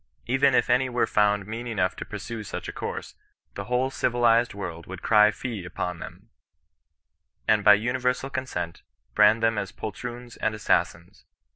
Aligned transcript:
Even 0.25 0.55
if 0.55 0.67
any 0.67 0.89
were 0.89 1.05
found 1.05 1.45
mean 1.45 1.67
enough 1.67 1.95
to 1.97 2.05
pursue 2.05 2.41
such 2.41 2.67
a 2.67 2.71
course, 2.73 3.13
the 3.53 3.65
whole 3.65 3.91
civilized 3.91 4.55
world 4.55 4.87
would 4.87 5.03
cry 5.03 5.29
fie 5.29 5.63
upon 5.63 5.99
them, 5.99 6.31
and, 7.47 7.63
by 7.63 7.75
universal 7.75 8.31
consent, 8.31 8.81
brand 9.13 9.43
them 9.43 9.59
as 9.59 9.71
poltroons 9.71 10.37
and 10.37 10.55
assas 10.55 10.87
sins. 10.87 11.25